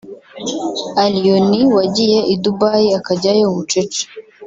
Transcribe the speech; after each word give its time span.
Allioni 1.03 1.59
wagiye 1.75 2.19
i 2.33 2.35
Dubai 2.43 2.85
akajyayo 2.99 3.45
bucece 3.55 4.03